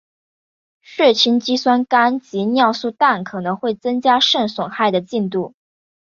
[0.81, 5.53] 血清肌酸酐及尿素氮可能会增加肾损害的进展。